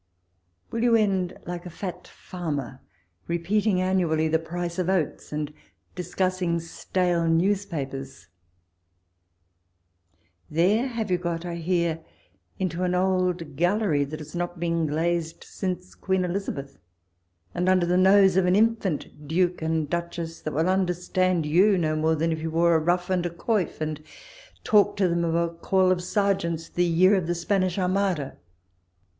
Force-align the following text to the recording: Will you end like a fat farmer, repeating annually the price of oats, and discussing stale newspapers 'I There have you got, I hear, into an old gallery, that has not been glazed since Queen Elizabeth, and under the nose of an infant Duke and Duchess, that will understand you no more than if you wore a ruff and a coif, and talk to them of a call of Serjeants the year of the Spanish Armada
Will 0.71 0.81
you 0.81 0.95
end 0.95 1.37
like 1.45 1.63
a 1.67 1.69
fat 1.69 2.07
farmer, 2.07 2.81
repeating 3.27 3.79
annually 3.79 4.27
the 4.27 4.39
price 4.39 4.79
of 4.79 4.89
oats, 4.89 5.31
and 5.31 5.53
discussing 5.93 6.59
stale 6.59 7.27
newspapers 7.27 8.25
'I 10.49 10.55
There 10.55 10.87
have 10.87 11.11
you 11.11 11.19
got, 11.19 11.45
I 11.45 11.57
hear, 11.57 12.03
into 12.57 12.81
an 12.83 12.95
old 12.95 13.55
gallery, 13.55 14.03
that 14.05 14.19
has 14.19 14.33
not 14.33 14.59
been 14.59 14.87
glazed 14.87 15.43
since 15.43 15.93
Queen 15.93 16.25
Elizabeth, 16.25 16.79
and 17.53 17.69
under 17.69 17.85
the 17.85 17.95
nose 17.95 18.37
of 18.37 18.47
an 18.47 18.55
infant 18.55 19.27
Duke 19.27 19.61
and 19.61 19.87
Duchess, 19.87 20.41
that 20.41 20.53
will 20.55 20.67
understand 20.67 21.45
you 21.45 21.77
no 21.77 21.95
more 21.95 22.15
than 22.15 22.31
if 22.31 22.41
you 22.41 22.49
wore 22.49 22.73
a 22.73 22.79
ruff 22.79 23.11
and 23.11 23.23
a 23.27 23.29
coif, 23.29 23.79
and 23.79 24.01
talk 24.63 24.97
to 24.97 25.07
them 25.07 25.23
of 25.23 25.35
a 25.35 25.49
call 25.53 25.91
of 25.91 26.01
Serjeants 26.01 26.69
the 26.69 26.85
year 26.85 27.13
of 27.13 27.27
the 27.27 27.35
Spanish 27.35 27.77
Armada 27.77 28.37